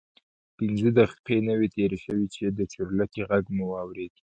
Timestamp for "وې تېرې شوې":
1.57-2.27